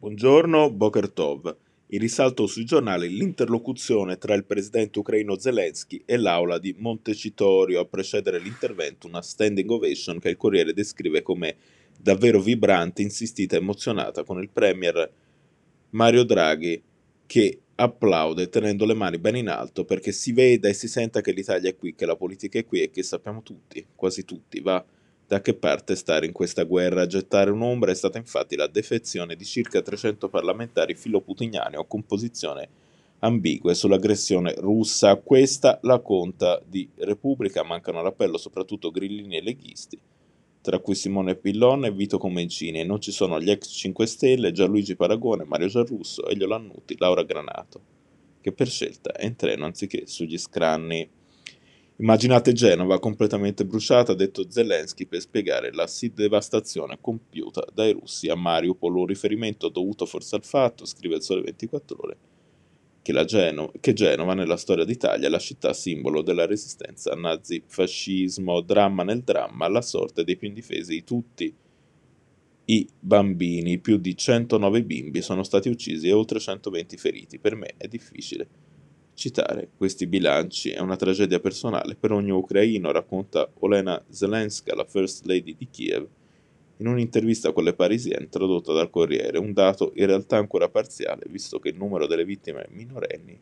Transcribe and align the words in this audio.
Buongiorno, 0.00 0.70
Boker 0.70 1.10
Tov. 1.10 1.54
Il 1.88 2.00
risalto 2.00 2.46
sui 2.46 2.64
giornali 2.64 3.10
l'interlocuzione 3.10 4.16
tra 4.16 4.32
il 4.32 4.46
presidente 4.46 4.98
ucraino 4.98 5.38
Zelensky 5.38 6.00
e 6.06 6.16
l'aula 6.16 6.58
di 6.58 6.74
Montecitorio 6.78 7.80
a 7.80 7.84
precedere 7.84 8.38
l'intervento, 8.38 9.06
una 9.06 9.20
standing 9.20 9.68
ovation 9.68 10.18
che 10.18 10.30
il 10.30 10.38
Corriere 10.38 10.72
descrive 10.72 11.20
come 11.20 11.54
davvero 12.00 12.40
vibrante, 12.40 13.02
insistita 13.02 13.56
e 13.56 13.58
emozionata 13.58 14.24
con 14.24 14.40
il 14.40 14.48
premier 14.48 15.12
Mario 15.90 16.24
Draghi 16.24 16.82
che 17.26 17.60
applaude 17.74 18.48
tenendo 18.48 18.86
le 18.86 18.94
mani 18.94 19.18
ben 19.18 19.36
in 19.36 19.50
alto 19.50 19.84
perché 19.84 20.12
si 20.12 20.32
veda 20.32 20.66
e 20.66 20.72
si 20.72 20.88
senta 20.88 21.20
che 21.20 21.32
l'Italia 21.32 21.68
è 21.68 21.76
qui, 21.76 21.94
che 21.94 22.06
la 22.06 22.16
politica 22.16 22.58
è 22.58 22.64
qui 22.64 22.80
e 22.80 22.90
che 22.90 23.02
sappiamo 23.02 23.42
tutti, 23.42 23.84
quasi 23.94 24.24
tutti, 24.24 24.60
va 24.60 24.82
da 25.30 25.40
che 25.40 25.54
parte 25.54 25.94
stare 25.94 26.26
in 26.26 26.32
questa 26.32 26.64
guerra? 26.64 27.02
A 27.02 27.06
gettare 27.06 27.52
un'ombra 27.52 27.92
è 27.92 27.94
stata 27.94 28.18
infatti 28.18 28.56
la 28.56 28.66
defezione 28.66 29.36
di 29.36 29.44
circa 29.44 29.80
300 29.80 30.28
parlamentari 30.28 30.96
filoputiniani 30.96 31.76
o 31.76 31.86
con 31.86 32.04
posizioni 32.04 32.66
ambigue 33.20 33.74
sull'aggressione 33.74 34.54
russa. 34.58 35.14
Questa 35.14 35.78
la 35.82 36.00
conta 36.00 36.60
di 36.66 36.90
Repubblica, 36.96 37.62
mancano 37.62 38.00
all'appello 38.00 38.38
soprattutto 38.38 38.90
grillini 38.90 39.36
e 39.36 39.42
leghisti, 39.42 39.96
tra 40.62 40.80
cui 40.80 40.96
Simone 40.96 41.36
Pillon 41.36 41.84
e 41.84 41.92
Vito 41.92 42.18
Comencini, 42.18 42.80
e 42.80 42.84
non 42.84 43.00
ci 43.00 43.12
sono 43.12 43.40
gli 43.40 43.52
ex 43.52 43.68
5 43.68 44.06
Stelle, 44.06 44.50
Gianluigi 44.50 44.96
Paragone, 44.96 45.44
Mario 45.44 45.68
Giarrusso, 45.68 46.26
Elio 46.26 46.48
Lannuti, 46.48 46.96
Laura 46.98 47.22
Granato, 47.22 47.80
che 48.40 48.50
per 48.50 48.68
scelta 48.68 49.12
è 49.12 49.26
in 49.26 49.36
treno 49.36 49.64
anziché 49.64 50.08
sugli 50.08 50.38
scranni. 50.38 51.08
Immaginate 52.00 52.54
Genova 52.54 52.98
completamente 52.98 53.66
bruciata, 53.66 54.12
ha 54.12 54.14
detto 54.14 54.50
Zelensky 54.50 55.04
per 55.04 55.20
spiegare 55.20 55.70
la 55.70 55.86
devastazione 56.14 56.96
compiuta 56.98 57.62
dai 57.74 57.92
russi 57.92 58.28
a 58.28 58.34
Mariupol, 58.34 58.96
un 58.96 59.04
riferimento 59.04 59.68
dovuto 59.68 60.06
forse 60.06 60.36
al 60.36 60.42
fatto, 60.42 60.86
scrive 60.86 61.16
il 61.16 61.22
Sole 61.22 61.42
24 61.42 61.98
Ore, 62.00 62.16
che, 63.02 63.24
Geno- 63.26 63.70
che 63.80 63.92
Genova 63.92 64.32
nella 64.32 64.56
storia 64.56 64.86
d'Italia 64.86 65.26
è 65.26 65.30
la 65.30 65.38
città 65.38 65.74
simbolo 65.74 66.22
della 66.22 66.46
resistenza 66.46 67.12
al 67.12 67.20
nazifascismo, 67.20 68.62
dramma 68.62 69.02
nel 69.02 69.20
dramma, 69.20 69.68
la 69.68 69.82
sorte 69.82 70.24
dei 70.24 70.38
più 70.38 70.48
indifesi 70.48 70.94
di 70.94 71.04
tutti 71.04 71.54
i 72.64 72.88
bambini, 72.98 73.78
più 73.78 73.98
di 73.98 74.16
109 74.16 74.84
bimbi 74.84 75.20
sono 75.20 75.42
stati 75.42 75.68
uccisi 75.68 76.08
e 76.08 76.12
oltre 76.12 76.40
120 76.40 76.96
feriti. 76.96 77.38
Per 77.38 77.56
me 77.56 77.74
è 77.76 77.88
difficile 77.88 78.48
Citare 79.20 79.68
questi 79.76 80.06
bilanci 80.06 80.70
è 80.70 80.78
una 80.78 80.96
tragedia 80.96 81.40
personale 81.40 81.94
per 81.94 82.10
ogni 82.10 82.30
ucraino, 82.30 82.90
racconta 82.90 83.46
Olena 83.58 84.02
Zelenska, 84.08 84.74
la 84.74 84.86
First 84.86 85.26
Lady 85.26 85.54
di 85.58 85.68
Kiev, 85.70 86.08
in 86.78 86.86
un'intervista 86.86 87.52
con 87.52 87.64
le 87.64 87.74
Parisien 87.74 88.30
tradotta 88.30 88.72
dal 88.72 88.88
Corriere, 88.88 89.36
un 89.36 89.52
dato 89.52 89.92
in 89.96 90.06
realtà 90.06 90.38
ancora 90.38 90.70
parziale, 90.70 91.26
visto 91.28 91.58
che 91.58 91.68
il 91.68 91.76
numero 91.76 92.06
delle 92.06 92.24
vittime 92.24 92.66
minorenni 92.70 93.38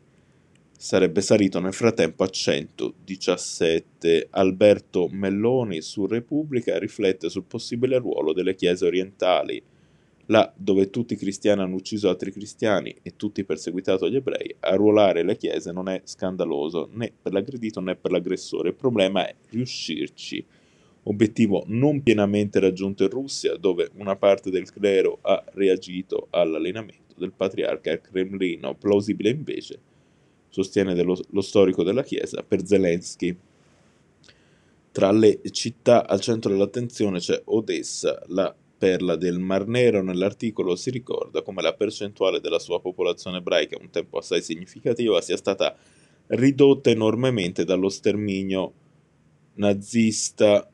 sarebbe 0.77 1.21
salito 1.21 1.61
nel 1.61 1.71
frattempo 1.71 2.23
a 2.23 2.29
117. 2.29 4.27
Alberto 4.31 5.07
Melloni 5.07 5.79
su 5.79 6.05
Repubblica 6.05 6.77
riflette 6.77 7.29
sul 7.29 7.45
possibile 7.45 7.99
ruolo 7.99 8.33
delle 8.33 8.53
chiese 8.53 8.85
orientali 8.85 9.63
là 10.29 10.51
dove 10.55 10.89
tutti 10.89 11.13
i 11.13 11.17
cristiani 11.17 11.61
hanno 11.61 11.75
ucciso 11.75 12.07
altri 12.07 12.31
cristiani 12.31 12.95
e 13.01 13.15
tutti 13.15 13.43
perseguitato 13.43 14.09
gli 14.09 14.15
ebrei, 14.15 14.55
arruolare 14.59 15.23
le 15.23 15.35
chiese 15.35 15.71
non 15.71 15.89
è 15.89 16.01
scandaloso 16.03 16.89
né 16.93 17.11
per 17.19 17.33
l'aggredito 17.33 17.79
né 17.81 17.95
per 17.95 18.11
l'aggressore. 18.11 18.69
Il 18.69 18.75
problema 18.75 19.27
è 19.27 19.35
riuscirci. 19.49 20.45
Obiettivo 21.03 21.63
non 21.67 22.03
pienamente 22.03 22.59
raggiunto 22.59 23.03
in 23.03 23.09
Russia, 23.09 23.55
dove 23.55 23.89
una 23.95 24.15
parte 24.15 24.51
del 24.51 24.71
clero 24.71 25.17
ha 25.21 25.43
reagito 25.53 26.27
all'allenamento 26.29 27.15
del 27.17 27.31
patriarca 27.31 27.91
al 27.91 28.01
Cremlino, 28.01 28.75
plausibile 28.75 29.29
invece, 29.29 29.79
sostiene 30.49 30.93
dello, 30.93 31.19
lo 31.31 31.41
storico 31.41 31.83
della 31.83 32.03
Chiesa, 32.03 32.43
per 32.43 32.65
Zelensky. 32.65 33.35
Tra 34.91 35.11
le 35.11 35.39
città 35.49 36.05
al 36.05 36.19
centro 36.19 36.51
dell'attenzione 36.51 37.19
c'è 37.19 37.41
Odessa, 37.45 38.21
la 38.27 38.53
perla 38.79 39.17
del 39.17 39.39
Mar 39.39 39.67
Nero 39.67 40.01
nell'articolo 40.01 40.75
si 40.77 40.89
ricorda 40.89 41.41
come 41.41 41.61
la 41.61 41.73
percentuale 41.73 42.39
della 42.39 42.59
sua 42.59 42.79
popolazione 42.79 43.37
ebraica, 43.37 43.77
un 43.79 43.89
tempo 43.89 44.17
assai 44.17 44.41
significativa, 44.41 45.19
sia 45.21 45.35
stata 45.35 45.75
ridotta 46.27 46.89
enormemente 46.89 47.65
dallo 47.65 47.89
sterminio 47.89 48.73
nazista. 49.55 50.67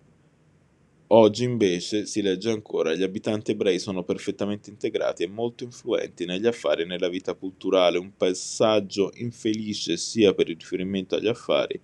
Oggi 1.08 1.44
invece 1.44 2.06
si 2.06 2.22
legge 2.22 2.50
ancora 2.50 2.94
gli 2.94 3.04
abitanti 3.04 3.52
ebrei 3.52 3.80
sono 3.80 4.04
perfettamente 4.04 4.70
integrati 4.70 5.24
e 5.24 5.28
molto 5.28 5.64
influenti 5.64 6.26
negli 6.26 6.46
affari 6.46 6.84
e 6.84 6.86
nella 6.86 7.10
vita 7.10 7.34
culturale, 7.34 7.98
un 7.98 8.16
passaggio 8.16 9.12
infelice 9.16 9.98
sia 9.98 10.34
per 10.34 10.50
il 10.50 10.58
riferimento 10.58 11.16
agli 11.16 11.28
affari, 11.28 11.80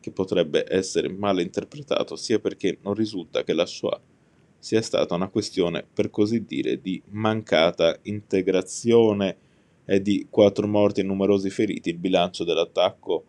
che 0.00 0.10
potrebbe 0.10 0.66
essere 0.68 1.08
male 1.08 1.42
interpretato, 1.42 2.16
sia 2.16 2.38
perché 2.38 2.78
non 2.82 2.94
risulta 2.94 3.42
che 3.44 3.54
la 3.54 3.66
Shoah 3.66 4.00
sia 4.64 4.80
stata 4.80 5.14
una 5.14 5.28
questione, 5.28 5.84
per 5.92 6.08
così 6.08 6.46
dire, 6.46 6.80
di 6.80 7.02
mancata 7.10 7.98
integrazione 8.04 9.36
e 9.84 10.00
di 10.00 10.26
quattro 10.30 10.66
morti 10.66 11.00
e 11.00 11.02
numerosi 11.02 11.50
feriti 11.50 11.90
il 11.90 11.98
bilancio 11.98 12.44
dell'attacco 12.44 13.24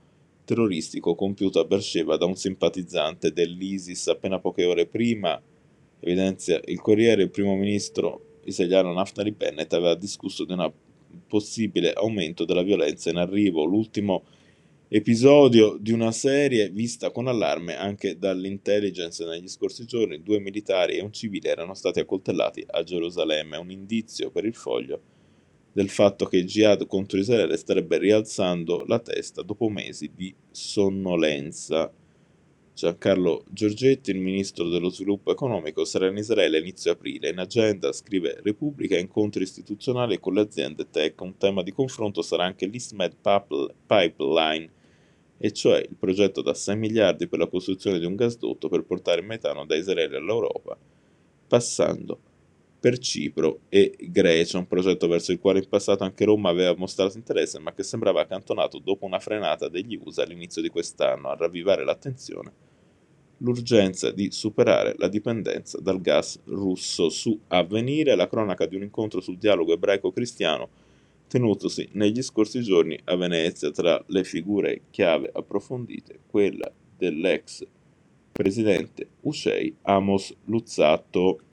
terroristico 0.46 1.14
compiuto 1.14 1.60
a 1.60 1.66
Beersheba 1.66 2.16
da 2.16 2.24
un 2.26 2.38
simpatizzante 2.38 3.34
dell'ISIS 3.34 4.08
appena 4.08 4.40
poche 4.40 4.64
ore 4.64 4.86
prima, 4.86 5.38
evidenzia 6.00 6.62
il 6.68 6.80
Corriere, 6.80 7.24
il 7.24 7.32
primo 7.32 7.54
ministro 7.58 8.38
israeliano 8.46 8.94
Naftali 8.94 9.34
Bennett 9.34 9.74
aveva 9.74 9.96
discusso 9.96 10.46
di 10.46 10.54
un 10.54 10.72
possibile 11.28 11.92
aumento 11.92 12.46
della 12.46 12.64
violenza 12.64 13.10
in 13.10 13.18
arrivo. 13.18 13.66
L'ultimo 13.66 14.24
Episodio 14.88 15.78
di 15.80 15.92
una 15.92 16.12
serie 16.12 16.70
vista 16.70 17.10
con 17.10 17.28
allarme 17.28 17.76
anche 17.76 18.20
dall'intelligence 18.20 19.26
negli 19.26 19.48
scorsi 19.48 19.86
giorni, 19.86 20.22
due 20.22 20.40
militari 20.40 20.98
e 20.98 21.02
un 21.02 21.12
civile 21.12 21.50
erano 21.50 21.74
stati 21.74 22.00
accoltellati 22.00 22.64
a 22.68 22.84
Gerusalemme, 22.84 23.58
un 23.58 23.72
indizio 23.72 24.30
per 24.30 24.46
il 24.46 24.54
foglio 24.54 25.02
del 25.76 25.90
fatto 25.90 26.28
che 26.28 26.38
il 26.38 26.46
jihad 26.46 26.86
contro 26.86 27.18
Israele 27.18 27.58
starebbe 27.58 27.98
rialzando 27.98 28.86
la 28.86 29.00
testa 29.00 29.42
dopo 29.42 29.70
mesi 29.70 30.12
di 30.14 30.34
sonnolenza. 30.52 31.92
Giancarlo 32.76 33.46
Giorgetti, 33.48 34.12
il 34.12 34.20
ministro 34.20 34.68
dello 34.68 34.90
sviluppo 34.90 35.32
economico, 35.32 35.86
sarà 35.86 36.10
in 36.10 36.18
Israele 36.18 36.60
inizio 36.60 36.92
aprile. 36.92 37.30
In 37.30 37.40
agenda, 37.40 37.94
scrive 37.94 38.42
Repubblica, 38.44 38.98
incontri 38.98 39.44
istituzionali 39.44 40.20
con 40.20 40.34
le 40.34 40.42
aziende 40.42 40.90
tech. 40.90 41.22
Un 41.22 41.38
tema 41.38 41.64
di 41.64 41.72
confronto 41.72 42.22
sarà 42.22 42.44
anche 42.44 42.66
l'Eastmed 42.66 43.16
Pipeline, 43.88 44.70
e 45.38 45.52
cioè 45.54 45.80
il 45.88 45.96
progetto 45.98 46.42
da 46.42 46.54
6 46.54 46.76
miliardi 46.76 47.30
per 47.30 47.40
la 47.40 47.48
costruzione 47.48 47.98
di 47.98 48.06
un 48.06 48.16
gasdotto 48.16 48.68
per 48.68 48.84
portare 48.84 49.22
metano 49.22 49.66
da 49.66 49.78
Israele 49.78 50.18
all'Europa, 50.18 50.78
passando 51.48 52.20
per 52.86 53.00
Cipro 53.00 53.62
e 53.68 53.96
Grecia, 54.00 54.60
un 54.60 54.68
progetto 54.68 55.08
verso 55.08 55.32
il 55.32 55.40
quale 55.40 55.58
in 55.58 55.68
passato 55.68 56.04
anche 56.04 56.24
Roma 56.24 56.52
aveva 56.52 56.76
mostrato 56.78 57.18
interesse, 57.18 57.58
ma 57.58 57.74
che 57.74 57.82
sembrava 57.82 58.22
accantonato 58.22 58.78
dopo 58.78 59.06
una 59.06 59.18
frenata 59.18 59.68
degli 59.70 60.00
USA 60.04 60.22
all'inizio 60.22 60.62
di 60.62 60.70
quest'anno 60.70 61.30
a 61.30 61.36
ravvivare 61.36 61.84
l'attenzione 61.84 62.52
l'urgenza 63.40 64.12
di 64.12 64.30
superare 64.30 64.94
la 65.00 65.08
dipendenza 65.08 65.80
dal 65.82 66.00
gas 66.00 66.40
russo. 66.46 67.10
Su 67.10 67.40
Avvenire, 67.48 68.14
la 68.14 68.30
cronaca 68.30 68.68
di 68.68 68.76
un 68.76 68.84
incontro 68.84 69.20
sul 69.20 69.40
dialogo 69.40 69.74
ebraico-cristiano 69.74 70.70
tenutosi 71.28 71.90
negli 71.94 72.22
scorsi 72.22 72.62
giorni 72.62 72.98
a 73.06 73.16
Venezia 73.16 73.72
tra 73.72 74.02
le 74.10 74.24
figure 74.24 74.84
chiave 74.92 75.32
approfondite, 75.34 76.20
quella 76.28 76.72
dell'ex 76.96 77.66
presidente 78.32 79.08
Uscei 79.22 79.74
Amos 79.84 80.36
Luzzatto. 80.46 81.40